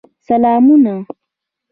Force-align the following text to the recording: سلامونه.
سلامونه. 0.27 0.95